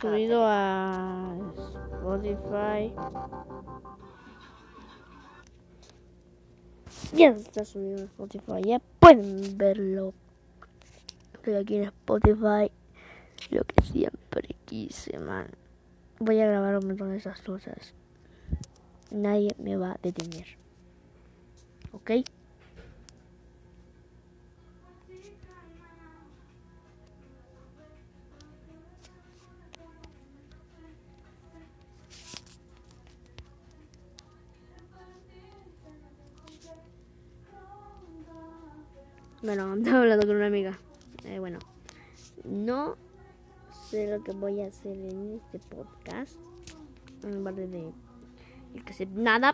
[0.00, 1.36] subido a
[1.92, 2.92] Spotify.
[7.14, 10.14] Ya está subido a Spotify, ya pueden verlo.
[11.34, 12.70] Estoy aquí en Spotify,
[13.50, 15.48] lo que siempre quise, man.
[16.20, 17.94] Voy a grabar un montón de esas cosas.
[19.10, 20.46] Nadie me va a detener.
[21.92, 22.10] ¿Ok?
[39.42, 40.78] Bueno, estaba hablando con una amiga.
[41.24, 41.58] Eh, bueno,
[42.44, 42.96] no
[43.88, 46.34] sé lo que voy a hacer en este podcast.
[47.22, 47.92] En lugar de
[48.84, 49.52] que sé nada.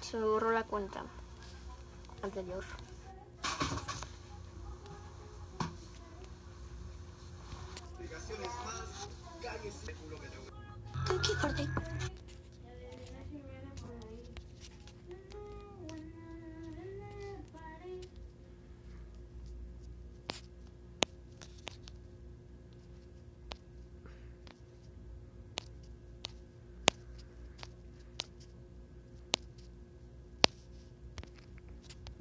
[0.00, 1.04] Se borró la cuenta
[2.22, 2.64] anterior.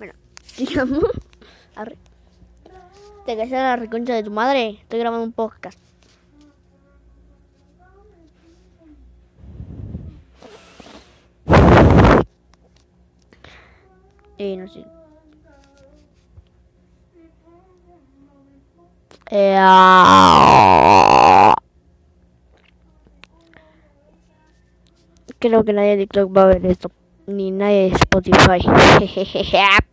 [0.04, 0.20] Bueno,
[0.58, 1.06] digamos.
[1.76, 1.98] Arre.
[3.26, 4.72] Te callas la reconcha de tu madre.
[4.82, 5.80] Estoy grabando un podcast.
[14.38, 14.84] Eh, no sé.
[19.32, 20.36] Eh, ah.
[25.40, 26.92] Creo que nadie de TikTok va a ver esto.
[27.26, 28.60] Ni nadie de Spotify.